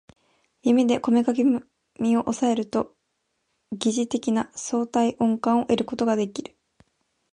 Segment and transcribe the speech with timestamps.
[0.63, 1.31] 指でこめか
[1.99, 2.95] みを抑えると
[3.71, 6.57] 疑似的な相対音感を得ることができる